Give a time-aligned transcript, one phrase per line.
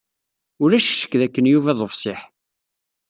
[0.63, 2.21] Ulac ccekk dakken Yuba d ufṣiḥ.